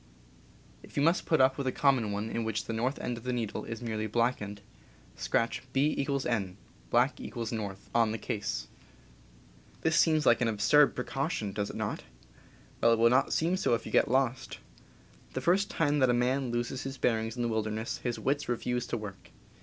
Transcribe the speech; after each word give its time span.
If 0.81 0.97
you 0.97 1.03
must 1.03 1.27
put 1.27 1.39
up 1.39 1.59
with 1.59 1.67
a 1.67 1.71
common 1.71 2.11
one 2.11 2.31
in 2.31 2.43
which 2.43 2.65
the 2.65 2.73
north 2.73 2.97
end 2.97 3.19
of 3.19 3.23
the 3.23 3.31
needle 3.31 3.65
is 3.65 3.83
merely 3.83 4.07
blackened, 4.07 4.61
scratch 5.15 5.61
B=N 5.73 6.57
(Black 6.89 7.19
equals 7.21 7.51
North) 7.51 7.87
on 7.93 8.11
the 8.11 8.17
case. 8.17 8.67
This 9.81 9.95
seems 9.95 10.25
like 10.25 10.41
an 10.41 10.47
absurd 10.47 10.95
precaution, 10.95 11.53
does 11.53 11.69
it 11.69 11.75
not? 11.75 12.01
Well, 12.81 12.93
it 12.93 12.97
will 12.97 13.11
not 13.11 13.31
seem 13.31 13.55
so 13.57 13.75
if 13.75 13.85
you 13.85 13.91
get 13.91 14.09
lost. 14.09 14.57
The 15.33 15.41
first 15.41 15.69
time 15.69 15.99
that 15.99 16.09
a 16.09 16.15
man 16.15 16.49
loses 16.49 16.81
his 16.81 16.97
bearings 16.97 17.35
in 17.35 17.43
the 17.43 17.47
wil 17.47 17.63
derness 17.63 18.01
his 18.01 18.17
wits 18.17 18.49
refuse 18.49 18.87
to 18.87 18.97
work. 18.97 19.29